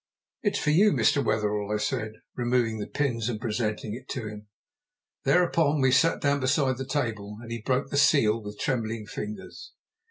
[0.41, 1.23] "It's for you, Mr.
[1.23, 4.47] Wetherell," I said, removing the pins and presenting it to him.
[5.25, 9.73] Thereupon we sat down beside the table, and he broke the seal with trembling fingers.